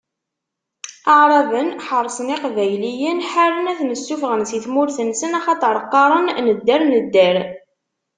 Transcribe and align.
Aɛraben 1.11 1.69
ḥeṛsen 1.87 2.33
Iqbayliyen, 2.35 3.23
ḥaren 3.31 3.69
ad 3.71 3.77
ten-ssufɣen 3.79 4.43
si 4.49 4.59
tmurt-nsen, 4.65 5.37
axaṭer 5.39 5.75
qqaren: 5.85 6.25
Nedder, 6.45 6.81
nedder! 6.91 7.37